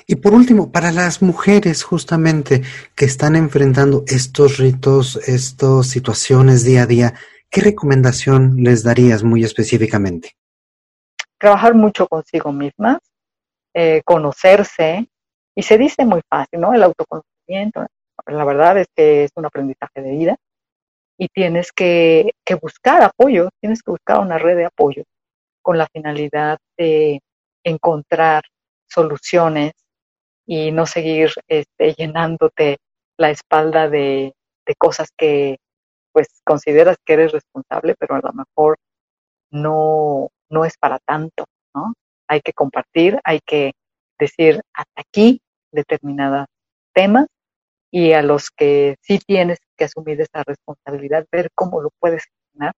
Y 0.09 0.15
por 0.15 0.33
último, 0.33 0.71
para 0.71 0.93
las 0.93 1.21
mujeres 1.21 1.83
justamente 1.83 2.61
que 2.95 3.03
están 3.03 3.35
enfrentando 3.35 4.05
estos 4.07 4.57
ritos, 4.57 5.17
estas 5.27 5.87
situaciones 5.87 6.63
día 6.63 6.83
a 6.83 6.85
día, 6.85 7.13
¿qué 7.49 7.59
recomendación 7.59 8.63
les 8.63 8.83
darías 8.83 9.23
muy 9.23 9.43
específicamente? 9.43 10.37
Trabajar 11.37 11.75
mucho 11.75 12.07
consigo 12.07 12.53
mismas, 12.53 12.99
eh, 13.73 14.01
conocerse, 14.05 15.09
y 15.53 15.63
se 15.63 15.77
dice 15.77 16.05
muy 16.05 16.21
fácil, 16.29 16.61
¿no? 16.61 16.73
El 16.73 16.83
autoconocimiento. 16.83 17.85
La 18.27 18.45
verdad 18.45 18.77
es 18.77 18.87
que 18.95 19.25
es 19.25 19.31
un 19.35 19.45
aprendizaje 19.45 20.01
de 20.01 20.11
vida 20.11 20.37
y 21.17 21.27
tienes 21.27 21.73
que, 21.73 22.31
que 22.45 22.55
buscar 22.55 23.03
apoyo, 23.03 23.49
tienes 23.59 23.83
que 23.83 23.91
buscar 23.91 24.19
una 24.19 24.37
red 24.37 24.55
de 24.55 24.65
apoyo 24.65 25.03
con 25.61 25.77
la 25.77 25.87
finalidad 25.87 26.59
de 26.77 27.19
encontrar 27.65 28.43
soluciones 28.87 29.73
y 30.47 30.71
no 30.71 30.85
seguir 30.85 31.31
este, 31.47 31.93
llenándote 31.93 32.77
la 33.17 33.29
espalda 33.29 33.89
de, 33.89 34.33
cosas 34.77 35.09
que 35.15 35.57
pues 36.11 36.41
consideras 36.43 36.97
que 37.05 37.13
eres 37.13 37.31
responsable, 37.31 37.95
pero 37.97 38.15
a 38.15 38.21
lo 38.21 38.33
mejor 38.33 38.77
no, 39.51 40.29
no 40.49 40.65
es 40.65 40.77
para 40.77 40.99
tanto, 40.99 41.45
¿no? 41.73 41.93
Hay 42.27 42.41
que 42.41 42.51
compartir, 42.53 43.19
hay 43.23 43.39
que 43.45 43.73
decir 44.19 44.61
hasta 44.73 45.01
aquí 45.01 45.39
determinados 45.71 46.47
temas 46.93 47.27
y 47.91 48.11
a 48.11 48.21
los 48.23 48.49
que 48.49 48.97
sí 49.01 49.19
tienes 49.25 49.59
que 49.77 49.85
asumir 49.85 50.19
esa 50.19 50.43
responsabilidad, 50.45 51.25
ver 51.31 51.49
cómo 51.55 51.81
lo 51.81 51.91
puedes 51.99 52.25
gestionar 52.25 52.73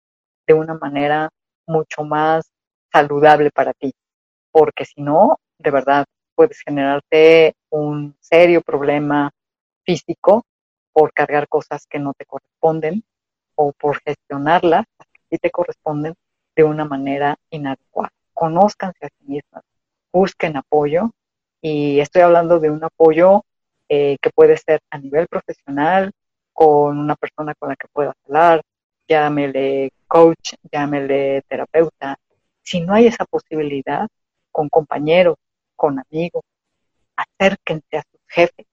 de 0.46 0.54
una 0.54 0.75
manera 0.75 1.30
mucho 1.66 2.04
más 2.04 2.50
saludable 2.92 3.50
para 3.50 3.72
ti, 3.72 3.92
porque 4.52 4.84
si 4.84 5.00
no, 5.00 5.38
de 5.58 5.70
verdad, 5.70 6.04
puedes 6.38 6.61
generarte 6.61 7.57
un 7.68 8.14
serio 8.21 8.62
problema 8.62 9.33
físico 9.83 10.45
por 10.92 11.12
cargar 11.12 11.49
cosas 11.49 11.85
que 11.88 11.99
no 11.99 12.14
te 12.14 12.26
corresponden 12.26 13.02
o 13.57 13.73
por 13.73 14.00
gestionarlas 14.02 14.85
que 14.99 15.21
sí 15.33 15.38
te 15.38 15.50
corresponden 15.50 16.14
de 16.54 16.62
una 16.62 16.85
manera 16.85 17.35
inadecuada. 17.50 18.12
Conózcanse 18.33 19.07
a 19.07 19.09
sí 19.09 19.25
mismas, 19.26 19.64
busquen 20.12 20.57
apoyo 20.57 21.11
y 21.61 21.99
estoy 21.99 22.23
hablando 22.23 22.61
de 22.61 22.71
un 22.71 22.85
apoyo 22.85 23.42
eh, 23.88 24.16
que 24.23 24.30
puede 24.30 24.57
ser 24.59 24.78
a 24.90 24.99
nivel 24.99 25.26
profesional, 25.26 26.12
con 26.52 27.00
una 27.00 27.16
persona 27.16 27.52
con 27.59 27.71
la 27.71 27.75
que 27.75 27.88
puedas 27.92 28.14
hablar, 28.26 28.62
llámele 29.09 29.90
coach, 30.07 30.54
llámele 30.71 31.42
terapeuta. 31.49 32.16
Si 32.62 32.80
no 32.80 32.95
hay 32.95 33.09
esa 33.09 33.25
posibilidad, 33.25 34.07
con 34.52 34.68
compañeros, 34.68 35.35
con 35.78 36.00
amigos, 36.00 36.42
acérquense 37.16 37.99
a 37.99 38.02
sus 38.02 38.20
jefes. 38.26 38.66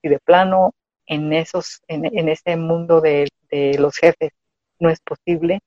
Si 0.00 0.08
de 0.08 0.20
plano 0.20 0.72
en 1.06 1.32
esos, 1.32 1.82
en, 1.88 2.28
ese 2.28 2.56
mundo 2.56 3.00
de, 3.00 3.28
de 3.50 3.76
los 3.78 3.96
jefes 3.96 4.30
no 4.78 4.88
es 4.88 5.00
posible, 5.00 5.60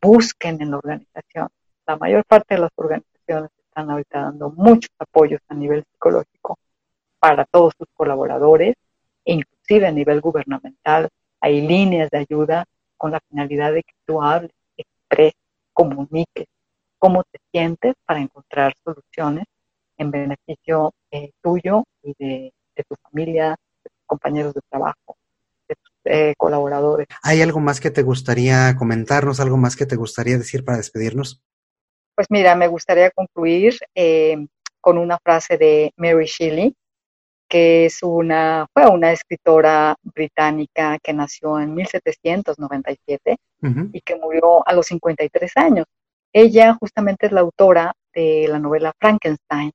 busquen 0.00 0.60
en 0.62 0.70
la 0.70 0.78
organización. 0.78 1.48
La 1.86 1.96
mayor 1.96 2.24
parte 2.24 2.54
de 2.54 2.62
las 2.62 2.70
organizaciones 2.74 3.50
están 3.66 3.90
ahorita 3.90 4.22
dando 4.22 4.50
muchos 4.50 4.90
apoyos 4.98 5.40
a 5.48 5.54
nivel 5.54 5.84
psicológico 5.84 6.58
para 7.18 7.44
todos 7.44 7.74
sus 7.76 7.88
colaboradores, 7.94 8.74
inclusive 9.24 9.86
a 9.86 9.92
nivel 9.92 10.20
gubernamental 10.20 11.08
hay 11.40 11.60
líneas 11.60 12.08
de 12.10 12.18
ayuda 12.18 12.64
con 12.96 13.12
la 13.12 13.20
finalidad 13.28 13.72
de 13.72 13.82
que 13.82 13.94
tú 14.06 14.22
hables, 14.22 14.52
expreses, 14.76 15.40
comuniques 15.72 16.46
cómo 16.98 17.24
te 17.24 17.38
sientes 17.50 17.94
para 18.04 18.20
encontrar 18.20 18.74
soluciones 18.84 19.44
en 20.00 20.10
beneficio 20.10 20.94
eh, 21.10 21.30
tuyo 21.42 21.84
y 22.02 22.14
de, 22.18 22.52
tu 22.88 22.96
familia, 23.02 23.50
de 23.84 23.90
tus 23.90 24.06
compañeros 24.06 24.54
de 24.54 24.60
trabajo, 24.70 25.16
de 25.68 25.74
tus 25.74 25.92
eh, 26.04 26.34
colaboradores. 26.38 27.06
¿Hay 27.22 27.42
algo 27.42 27.60
más 27.60 27.80
que 27.80 27.90
te 27.90 28.02
gustaría 28.02 28.74
comentarnos, 28.76 29.40
algo 29.40 29.58
más 29.58 29.76
que 29.76 29.86
te 29.86 29.96
gustaría 29.96 30.38
decir 30.38 30.64
para 30.64 30.78
despedirnos? 30.78 31.42
Pues 32.14 32.28
mira, 32.30 32.54
me 32.56 32.68
gustaría 32.68 33.10
concluir 33.10 33.78
eh, 33.94 34.46
con 34.80 34.96
una 34.96 35.18
frase 35.18 35.58
de 35.58 35.92
Mary 35.96 36.26
Shelley, 36.26 36.74
que 37.46 37.84
es 37.86 38.02
una, 38.02 38.66
fue 38.72 38.86
una 38.86 39.12
escritora 39.12 39.96
británica 40.02 40.98
que 41.02 41.12
nació 41.12 41.60
en 41.60 41.74
1797 41.74 43.36
y 43.92 44.00
que 44.00 44.16
murió 44.16 44.66
a 44.66 44.72
los 44.72 44.86
53 44.86 45.56
años. 45.56 45.86
Ella 46.32 46.76
justamente 46.80 47.26
es 47.26 47.32
la 47.32 47.40
autora 47.40 47.92
de 48.14 48.46
la 48.48 48.58
novela 48.58 48.92
Frankenstein. 48.98 49.72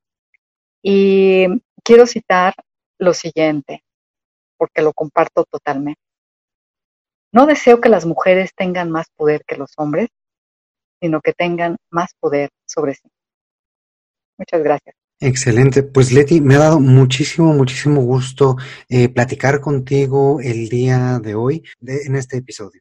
Y 0.88 1.46
quiero 1.82 2.06
citar 2.06 2.54
lo 3.00 3.12
siguiente, 3.12 3.82
porque 4.56 4.82
lo 4.82 4.92
comparto 4.92 5.44
totalmente. 5.50 6.00
No 7.32 7.46
deseo 7.46 7.80
que 7.80 7.88
las 7.88 8.06
mujeres 8.06 8.52
tengan 8.54 8.92
más 8.92 9.08
poder 9.16 9.42
que 9.44 9.56
los 9.56 9.72
hombres, 9.78 10.10
sino 11.00 11.20
que 11.20 11.32
tengan 11.32 11.76
más 11.90 12.10
poder 12.20 12.50
sobre 12.66 12.94
sí. 12.94 13.08
Muchas 14.38 14.62
gracias. 14.62 14.94
Excelente. 15.18 15.82
Pues 15.82 16.12
Leti, 16.12 16.40
me 16.40 16.54
ha 16.54 16.58
dado 16.58 16.78
muchísimo, 16.78 17.52
muchísimo 17.52 18.02
gusto 18.02 18.54
eh, 18.88 19.08
platicar 19.08 19.60
contigo 19.60 20.38
el 20.40 20.68
día 20.68 21.18
de 21.18 21.34
hoy 21.34 21.64
en 21.80 22.14
este 22.14 22.36
episodio. 22.36 22.80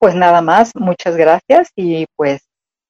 Pues 0.00 0.16
nada 0.16 0.42
más, 0.42 0.72
muchas 0.74 1.16
gracias 1.16 1.70
y 1.76 2.06
pues 2.16 2.42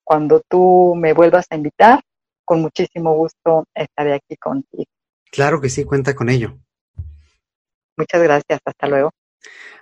cuando 0.05 0.41
tú 0.49 0.95
me 0.97 1.13
vuelvas 1.13 1.45
a 1.51 1.57
invitar, 1.57 2.01
con 2.45 2.61
muchísimo 2.61 3.15
gusto 3.15 3.67
estaré 3.75 4.15
aquí 4.15 4.37
contigo. 4.37 4.85
Claro 5.31 5.61
que 5.61 5.69
sí, 5.69 5.85
cuenta 5.85 6.15
con 6.15 6.29
ello. 6.29 6.59
Muchas 7.97 8.23
gracias, 8.23 8.61
hasta 8.65 8.87
luego. 8.89 9.11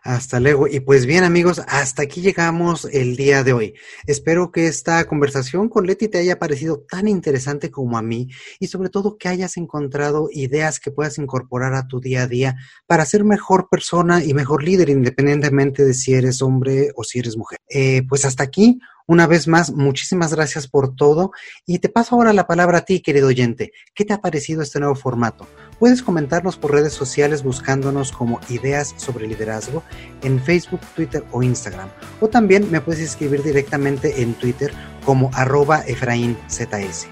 Hasta 0.03 0.41
luego. 0.41 0.67
Y 0.67 0.81
pues 0.81 1.07
bien 1.07 1.23
amigos, 1.23 1.63
hasta 1.69 2.03
aquí 2.03 2.23
llegamos 2.23 2.87
el 2.87 3.15
día 3.15 3.45
de 3.45 3.53
hoy. 3.53 3.75
Espero 4.05 4.51
que 4.51 4.67
esta 4.67 5.05
conversación 5.05 5.69
con 5.69 5.87
Leti 5.87 6.09
te 6.09 6.19
haya 6.19 6.41
parecido 6.41 6.81
tan 6.81 7.07
interesante 7.07 7.71
como 7.71 7.97
a 7.97 8.03
mí 8.03 8.29
y 8.59 8.67
sobre 8.67 8.89
todo 8.89 9.17
que 9.17 9.29
hayas 9.29 9.57
encontrado 9.57 10.29
ideas 10.33 10.81
que 10.81 10.91
puedas 10.91 11.19
incorporar 11.19 11.75
a 11.75 11.87
tu 11.87 12.01
día 12.01 12.25
a 12.25 12.27
día 12.27 12.57
para 12.89 13.05
ser 13.05 13.23
mejor 13.23 13.69
persona 13.71 14.25
y 14.25 14.35
mejor 14.35 14.65
líder 14.65 14.89
independientemente 14.89 15.85
de 15.85 15.95
si 15.95 16.15
eres 16.15 16.43
hombre 16.43 16.91
o 16.97 17.05
si 17.05 17.21
eres 17.21 17.37
mujer. 17.37 17.61
Eh, 17.69 18.03
pues 18.09 18.25
hasta 18.25 18.43
aquí 18.43 18.81
una 19.07 19.27
vez 19.27 19.49
más, 19.49 19.73
muchísimas 19.73 20.33
gracias 20.33 20.69
por 20.69 20.95
todo 20.95 21.33
y 21.67 21.81
te 21.81 21.89
paso 21.89 22.15
ahora 22.15 22.33
la 22.33 22.47
palabra 22.47 22.79
a 22.79 22.85
ti, 22.85 23.01
querido 23.01 23.29
oyente. 23.29 23.73
¿Qué 23.95 24.05
te 24.05 24.13
ha 24.13 24.21
parecido 24.21 24.63
este 24.63 24.79
nuevo 24.79 24.95
formato? 24.95 25.47
Puedes 25.79 26.03
comentarnos 26.03 26.57
por 26.57 26.73
redes 26.73 26.93
sociales 26.93 27.43
buscándonos 27.43 28.13
como 28.13 28.41
Ideas 28.49 28.95
sobre 28.97 29.27
Liderazgo 29.27 29.83
en 30.23 30.41
Facebook, 30.41 30.81
Twitter 30.95 31.25
o 31.33 31.43
Instagram. 31.43 31.89
O 32.21 32.29
también 32.29 32.71
me 32.71 32.81
puedes 32.81 33.01
escribir 33.01 33.43
directamente 33.43 34.23
en 34.23 34.35
Twitter 34.35 34.73
como 35.05 35.31
arroba 35.35 35.83
EfraínZS. 35.87 37.07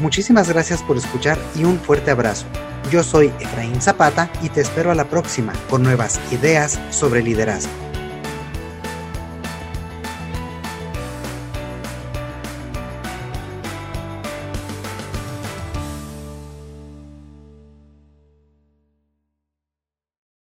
Muchísimas 0.00 0.48
gracias 0.48 0.82
por 0.82 0.96
escuchar 0.96 1.38
y 1.54 1.64
un 1.64 1.78
fuerte 1.78 2.10
abrazo. 2.10 2.46
Yo 2.90 3.02
soy 3.02 3.32
Efraín 3.40 3.80
Zapata 3.80 4.30
y 4.42 4.48
te 4.48 4.60
espero 4.60 4.90
a 4.90 4.94
la 4.94 5.08
próxima 5.08 5.52
con 5.70 5.82
nuevas 5.82 6.20
ideas 6.32 6.78
sobre 6.90 7.22
liderazgo. 7.22 7.93